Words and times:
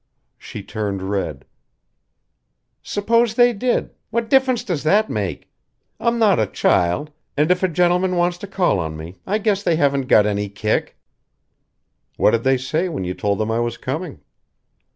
She 0.39 0.63
turned 0.63 1.03
red. 1.03 1.45
"Suppose 2.81 3.35
they 3.35 3.53
did 3.53 3.91
what 4.09 4.31
difference 4.31 4.63
does 4.63 4.81
that 4.81 5.11
make? 5.11 5.51
I'm 5.99 6.17
not 6.17 6.39
a 6.39 6.47
child 6.47 7.11
and 7.37 7.51
if 7.51 7.61
a 7.61 7.67
gentleman 7.67 8.15
wants 8.15 8.39
to 8.39 8.47
call 8.47 8.79
on 8.79 8.97
me 8.97 9.19
I 9.27 9.37
guess 9.37 9.61
they 9.61 9.75
haven't 9.75 10.07
got 10.07 10.25
any 10.25 10.49
kick." 10.49 10.97
"What 12.17 12.31
did 12.31 12.43
they 12.43 12.57
say 12.57 12.89
when 12.89 13.03
you 13.03 13.13
told 13.13 13.37
them 13.37 13.51
I 13.51 13.59
was 13.59 13.77
coming?" 13.77 14.21